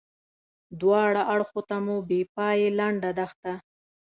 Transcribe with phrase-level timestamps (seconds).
[0.81, 3.53] دواړه اړخو ته مو بې پایې لنده دښته.